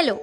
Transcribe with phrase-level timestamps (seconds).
[0.00, 0.16] Hello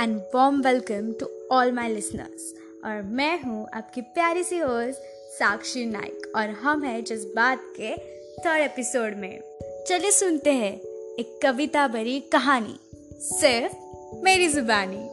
[0.00, 4.98] and warm welcome to all my listeners और मैं हूँ आपकी प्यारी सी होस्ट
[5.38, 7.96] साक्षी नाइक और हम हैं जज्बात के
[8.42, 9.40] थर्ड एपिसोड में।
[9.88, 10.80] चलिए सुनते हैं
[11.18, 12.78] एक कविता भरी कहानी।
[13.12, 13.76] सिर्फ़
[14.24, 15.08] मेरी जुबानी।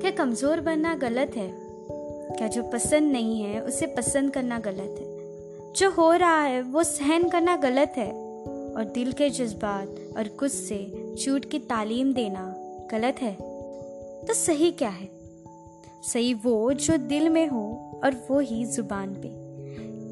[0.00, 1.52] क्या कमज़ोर बनना गलत है?
[2.36, 5.72] क्या जो पसंद नहीं है, उसे पसंद करना गलत है?
[5.72, 8.12] जो हो रहा है, वो सहन करना गलत है?
[8.72, 12.61] और दिल के जज्बात और कुछ से झूठ की तालीम देना।
[12.92, 13.32] गलत है
[14.22, 15.08] तो सही क्या है?
[16.04, 17.64] सही वो जो दिल में हो
[18.04, 19.30] और वो ही ज़ुबान पे।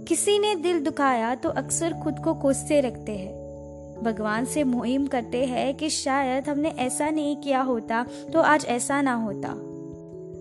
[0.04, 5.44] किसी ने दिल दुखाया तो अक्सर खुद को कोसते रखते हैं। भगवान से मुहिम करते
[5.44, 9.54] हैं कि शायद हमने ऐसा नहीं किया होता तो आज ऐसा ना होता।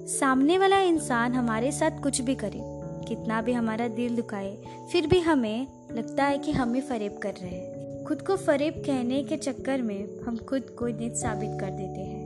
[0.10, 2.60] सामने वाला इंसान हमारे साथ कुछ भी करे,
[3.08, 4.56] कितना भी हमारा दिल दुखाए,
[4.92, 9.24] फिर भी हमें लगता है कि हमें फरेब कर रहे हैं। खुद को फरेब कहने
[9.24, 12.19] के चक्कर में हम खुद को नित साबित कर देते हैं।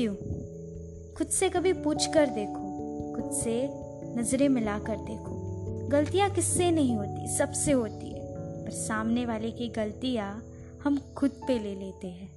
[0.00, 0.14] क्यों?
[1.14, 2.60] खुद से कभी पूछ कर देखो।
[3.16, 3.70] खुद से
[4.16, 5.34] नज़रें मिला कर देखो।
[5.88, 7.36] गलतियाँ किससे नहीं होती?
[7.36, 8.20] सबसे होती है।
[8.64, 10.44] पर सामने वाले की गलतियाँ
[10.84, 12.30] हम खुद पे ले लेते हैं।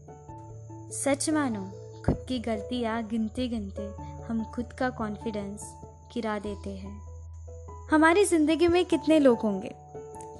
[0.91, 1.61] सच मानो,
[2.05, 3.91] खुद की गलतियाँ गिनते गिनते
[4.23, 5.73] हम खुद का कॉन्फिडेंस
[6.13, 7.01] गिरा देते हैं।
[7.91, 9.75] हमारी ज़िंदगी में कितने लोग होंगे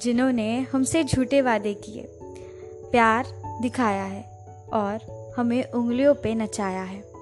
[0.01, 2.03] जिन्होंने हमसे झूठे वादे किए,
[2.91, 3.25] प्यार
[3.61, 4.23] दिखाया है
[4.73, 7.12] और हमें उंगलियों पे नचाया है?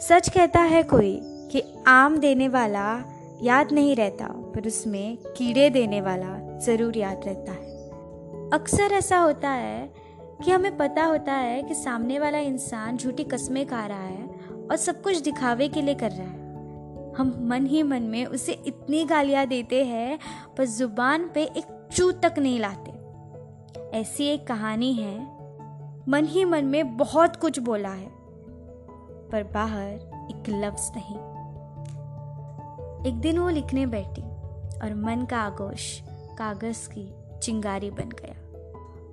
[0.00, 1.18] सच कहता है कोई
[1.52, 3.04] कि आम देने वाला
[3.42, 9.50] याद नहीं रहता, पर उसमें कीड़े देने वाला ज़रूर याद रहता है। अक्सर ऐसा होता
[9.50, 9.92] है
[10.44, 14.28] कि हमें पता होता है कि सामने वाला इंसान झूठी कस्में खा रहा है
[14.70, 18.52] और सब कुछ दिखावे के लिए कर रहा है। हम मन ही मन में उसे
[18.66, 20.18] इतनी गालियाँ देते हैं,
[20.58, 25.16] पर ज़ुबान पे एक चू तक नहीं लाते। ऐसी एक कहानी है,
[26.08, 28.17] मन ही मन में बहुत कुछ बोला है।
[29.32, 29.92] पर बाहर
[30.30, 31.16] एक लफ्ज नहीं।
[33.06, 34.22] एक दिन वो लिखने बैठी
[34.78, 36.02] और मन का आगोश
[36.38, 38.34] कागज़ की चिंगारी बन गया।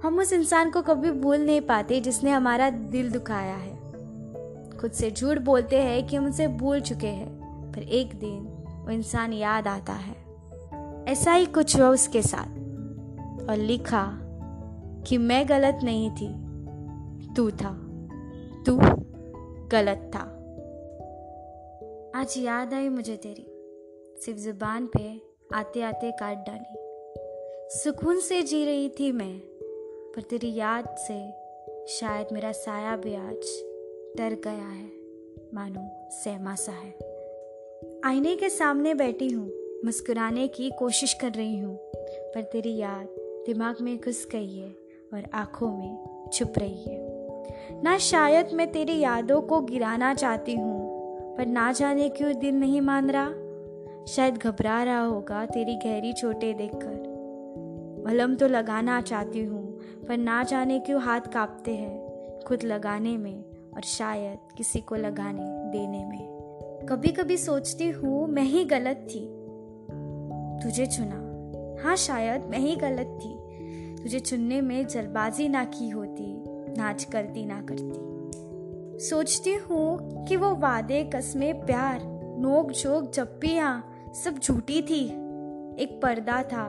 [0.08, 3.76] हम उस इंसान को कभी भूल नहीं पाते जिसने हमारा दिल दुखाया है।
[4.78, 7.30] खुद से झूठ बोलते हैं कि हम उसे भूल चुके हैं,
[7.72, 8.40] पर एक दिन
[8.86, 10.16] वो इंसान याद आता है।
[11.06, 12.48] ऐसा ही कुछ हुआ उसके साथ
[13.50, 14.12] और लिखा
[15.08, 16.30] कि मैं गलत नहीं थी,
[17.34, 17.74] तू था,
[18.66, 19.05] तू
[19.72, 20.20] गलत था।
[22.20, 23.46] आज याद आई मुझे तेरी।
[24.22, 25.22] सिर्फ़ ज़ुबान पे
[25.54, 26.78] आते आते काट डाली।
[27.78, 29.40] सुकून से जी रही थी मैं,
[30.16, 31.32] पर तेरी याद से
[31.88, 33.64] शायद मेरा साया भी आज
[34.18, 34.92] डर गया है,
[35.54, 36.94] मानो सहमा सा है।
[38.06, 39.52] आईने के सामने बैठी हूँ,
[39.86, 41.78] मुस्कुराने की कोशिश कर रही हूँ,
[42.36, 43.08] पर तेरी याद
[43.46, 44.70] दिमाग में घुस गई है
[45.14, 47.05] और आँखों में छुप रही है।
[47.84, 50.86] ना शायद मैं तेरी यादों को गिराना चाहती हूँ,
[51.38, 53.32] पर ना जाने क्यों दिल नहीं मान रहा?
[54.06, 57.16] शायद घबरा रहा होगा तेरी गहरी चोटें देखकर।
[58.08, 62.06] मलम तो लगाना चाहती हूँ, पर ना जाने क्यों हाथ कांपते हैं,
[62.48, 63.44] खुद लगाने में
[63.76, 66.36] और शायद किसी को लगाने देने में।
[66.90, 69.30] कभी कभी सोचती हूँ, मैं ही गलत थी।
[70.64, 71.26] तुझे चुना।
[71.84, 73.46] हाँ शायद मैं ही गलत थी।
[74.04, 76.45] तुझे चुनने में जल्दबाजी ना की होती।
[76.78, 82.00] नाच करती ना करती। सोचती हूँ कि वो वादे, कस्में, प्यार,
[82.40, 83.92] नोक झोंक जप्पियाँ
[84.24, 85.06] सब झूठी थी।
[85.84, 86.68] एक पर्दा था,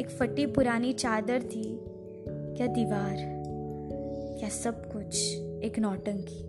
[0.00, 1.80] एक फटी पुरानी चादर थी
[2.56, 3.16] क्या दीवार
[4.38, 5.34] क्या सब कुछ,
[5.64, 6.46] एक नौटंकी।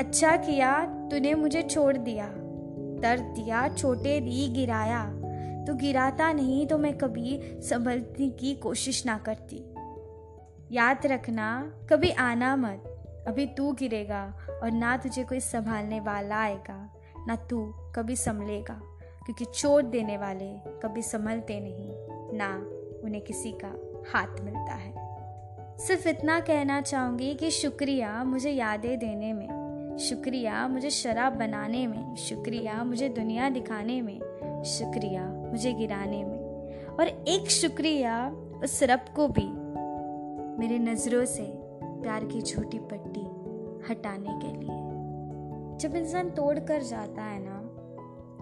[0.00, 2.26] अच्छा किया, तूने मुझे छोड़ दिया।
[3.00, 5.04] दर्द दिया छोटे दी, गिराया।
[5.66, 9.64] तो गिराता नहीं तो मैं कभी संभलने की कोशिश ना करती।
[10.72, 12.84] याद रखना, कभी आना मत।
[13.28, 14.22] अभी तू गिरेगा
[14.62, 16.94] और ना तुझे कोई संभालने वाला आएगा,
[17.26, 18.74] ना तू कभी संभलेगा,
[19.26, 20.50] क्योंकि चोट देने वाले
[20.80, 21.94] कभी संभलते नहीं,
[22.38, 22.54] ना
[23.04, 23.68] उन्हें किसी का
[24.12, 24.92] हाथ मिलता है।
[25.78, 32.16] सिर्फ़ इतना कहना चाहूँगी कि शुक्रिया मुझे यादें देने में, शुक्रिया मुझे शराब बनाने में,
[32.16, 34.18] शुक्रिया मुझे दुनिया दिखाने में,
[34.64, 36.38] शुक्रिया मुझे गिराने में।
[37.00, 38.28] और एक शुक्रिया
[38.64, 39.59] उस रब को भी
[40.60, 41.44] मेरे नज़रों से
[42.02, 43.20] प्यार की छोटी पट्टी
[43.88, 44.72] हटाने के लिए।
[45.78, 47.54] जब इंसान तोड़ कर जाता है ना,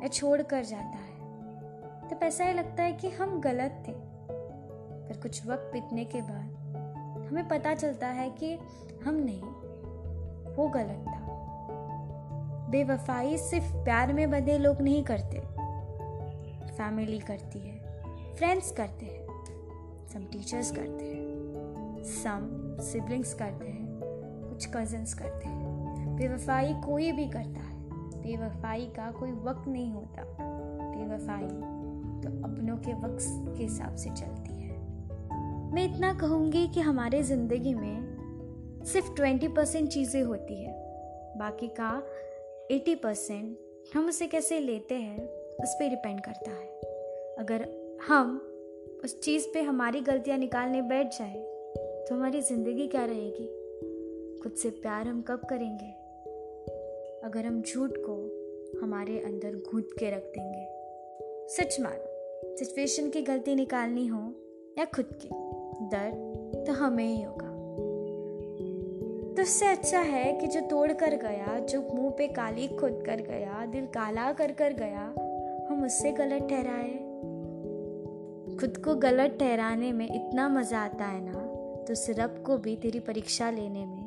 [0.03, 5.21] या छोड़ कर जाता है तो ऐसा ही लगता है कि हम गलत थे। पर
[5.23, 8.53] कुछ वक्त बीतने के बाद हमें पता चलता है कि
[9.05, 9.43] हम नहीं,
[10.57, 11.21] वो गलत था।
[12.71, 15.41] बेवफाई सिर्फ़ प्यार में बंधे लोग नहीं करते।
[16.73, 19.27] फैमिली करती है फ्रेंड्स करते हैं
[20.09, 21.18] सम टीचर्स करते हैं।
[22.09, 24.01] सम सिबलिंग्स करते हैं,
[24.49, 27.77] कुछ कजन्स करते हैं। बेवफाई कोई भी करता है,
[28.23, 30.23] बेवफाई का कोई वक्त नहीं होता।
[30.97, 31.47] बेवफाई
[32.23, 33.19] तो अपनों के वक्त
[33.57, 34.77] के हिसाब से चलती है।
[35.73, 40.73] मैं इतना कहूँगी कि हमारे ज़िंदगी में सिर्फ़ ट्वेंटी परसेंट चीज़ें होती है।
[41.39, 42.03] बाकी का
[42.71, 45.19] एटी परसेंट हम उसे कैसे लेते हैं,
[45.57, 46.67] उस पर डिपेंड करता है।
[47.39, 47.69] अगर
[48.09, 48.37] हम
[49.05, 51.48] उस चीज़ पे हमारी गलतियाँ निकालने बैठ जाए
[52.09, 53.47] तो हमारी ज़िंदगी क्या रहेगी?
[54.43, 55.91] खुद से प्यार हम कब करेंगे?
[57.25, 58.15] अगर हम झूठ को
[58.83, 60.67] हमारे अंदर घूट के रख देंगे।
[61.49, 64.35] सच मानो सिचुएशन की गलती निकालनी हो
[64.79, 65.29] या खुद की
[65.87, 67.49] दर्द तो हमें ही होगा।
[69.35, 73.21] तो उससे अच्छा है कि जो तोड़ कर गया, जो मुँह पे काली खुद कर
[73.21, 75.15] गया, दिल काला कर कर गया,
[75.71, 76.91] हम उससे गलत ठहराए।
[78.57, 81.48] खुद को गलत ठहराने में इतना मज़ा आता है ना
[81.89, 84.05] तो सिरप को भी तेरी परीक्षा लेने में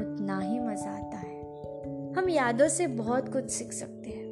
[0.00, 4.26] उतना ही मज़ा आता है। हम यादों से बहुत कुछ सीख सकते हैं,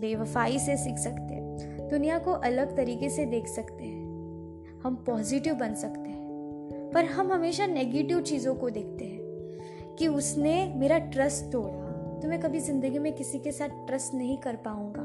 [0.00, 5.54] बेवफाई से सीख सकते हैं, दुनिया को अलग तरीके से देख सकते हैं, हम पॉजिटिव
[5.54, 11.52] बन सकते हैं, पर हम हमेशा नेगेटिव चीज़ों को देखते हैं कि उसने मेरा ट्रस्ट
[11.52, 15.02] तोड़ा। तो मैं कभी ज़िंदगी में किसी के साथ ट्रस्ट नहीं कर पाऊँगा।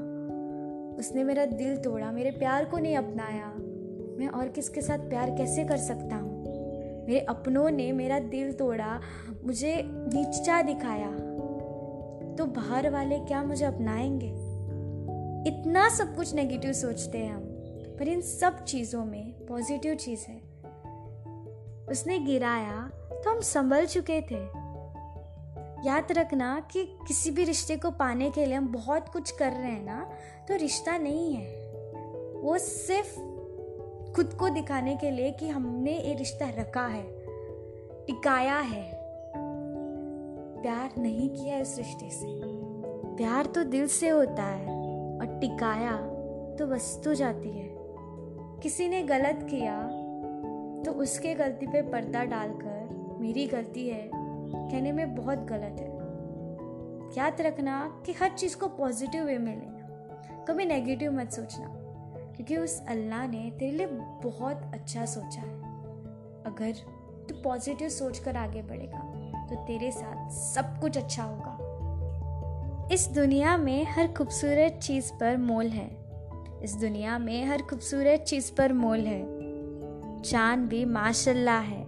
[0.98, 3.54] उसने मेरा दिल तोड़ा, मेरे प्यार को नहीं अपनाया।
[4.20, 6.31] मैं और किसके साथ प्यार कैसे कर सकता हूँ?
[7.08, 9.02] मेरे अपनों ने मेरा दिल तोड़ा,
[9.46, 11.12] मुझे नीचा दिखाया।
[12.36, 14.52] तो बाहर वाले क्या मुझे अपनाएँगे?
[15.50, 17.42] इतना सब कुछ नेगेटिव सोचते हैं हम,
[18.00, 20.42] पर इन सब चीज़ों में पॉजिटिव चीज़ है।
[21.90, 24.62] उसने गिराया तो हम संभल चुके थे।
[25.88, 29.72] याद रखना कि किसी भी रिश्ते को पाने के लिए हम बहुत कुछ कर रहे
[29.72, 30.10] हैं ना
[30.48, 31.72] तो रिश्ता नहीं है।
[32.42, 33.20] वो सिर्फ़
[34.16, 37.04] खुद को दिखाने के लिए कि हमने ये रिश्ता रखा है,
[38.06, 39.02] टिकाया है।
[40.62, 42.26] प्यार नहीं किया इस रिश्ते से।
[43.18, 44.76] प्यार तो दिल से होता है
[45.18, 45.98] और टिकाया
[46.56, 47.70] तो वस्तु जाती है।
[48.62, 49.82] किसी ने गलत किया
[50.86, 55.92] तो उसके गलती पे पर्दा डालकर मेरी गलती है, कहने में बहुत गलत है।
[57.18, 61.81] याद रखना कि हर चीज़ को पॉजिटिव वे में लेना, कभी नेगेटिव मत सोचना।
[62.42, 63.88] क्योंकि उस अल्लाह ने तेरे लिए
[64.24, 65.58] बहुत अच्छा सोचा है।
[66.44, 66.72] अगर
[67.30, 69.00] तू पॉजिटिव सोच कर आगे बढ़ेगा
[69.50, 71.58] तो तेरे साथ सब कुछ अच्छा होगा।
[72.92, 75.90] इस दुनिया में हर खूबसूरत चीज़ पर मोल है।
[76.64, 79.22] इस दुनिया में हर खूबसूरत चीज़ पर मोल है।
[80.22, 81.86] चाँद भी माशाल्लाह है,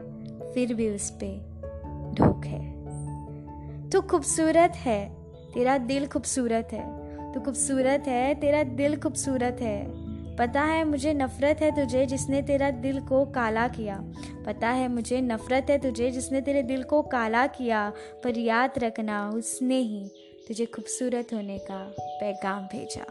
[0.54, 5.10] फिर भी उस पर ढोक है। तू खूबसूरत है,
[5.54, 6.86] तेरा दिल खूबसूरत है।
[7.34, 12.72] तू खूबसूरत है, तेरा दिल खूबसूरत है। पता है, मुझे नफ़रत है तुझे जिसने तेरा
[12.72, 14.04] दिल को काला किया।
[14.46, 17.94] पता है, मुझे नफ़रत है तुझे जिसने तेरे दिल को काला किया।
[18.24, 20.10] पर याद रखना, उसने ही
[20.48, 23.06] तुझे खूबसूरत होने का पैगाम भेजा।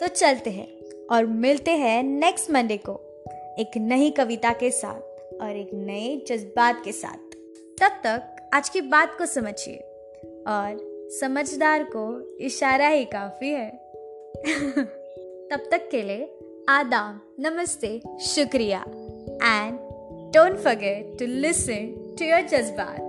[0.00, 0.68] तो चलते हैं
[1.10, 3.24] और मिलते हैं नेक्स्ट मंडे को।
[3.58, 5.00] एक नई कविता के साथ
[5.40, 7.36] और एक नए जज्बात के साथ।
[7.80, 9.76] तब तक आज की बात को समझिए।
[10.48, 13.70] और समझदार को इशारा ही काफ़ी है।
[15.48, 16.38] तब तक के लिए
[16.70, 17.88] आदाब नमस्ते
[18.20, 18.78] शुक्रिया।
[19.42, 19.78] And
[20.34, 21.86] don't forget to listen
[22.18, 23.07] to your Jazbaat.